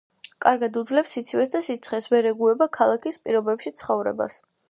[0.43, 4.43] კარგად უძლებს სიცივეს და სიცხეს, ვერ ეგუება ქალაქის პირობებში ცხოვრებას.